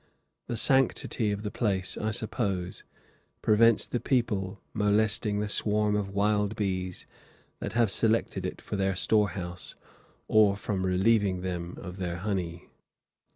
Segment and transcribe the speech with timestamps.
[0.47, 2.83] The sanctity of the place, I suppose,
[3.43, 7.05] prevents the people molesting the swarm of wild bees
[7.59, 9.75] that have selected it for their storehouse,
[10.27, 12.71] or from relieving them of their honey.